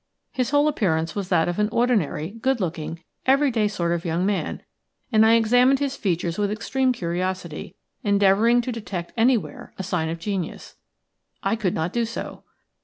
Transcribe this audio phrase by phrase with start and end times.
[0.31, 4.63] His whole appearance was that of an ordinary, good looking, everyday sort of young man,
[5.11, 10.17] and I examined his features with extreme curiosity, endeavouring to detect anywhere a sign of
[10.17, 10.75] genius.
[11.43, 12.43] I could not do so.